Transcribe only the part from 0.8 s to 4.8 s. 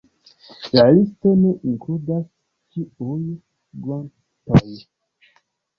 listo ne inkludas ĉiuj grotoj.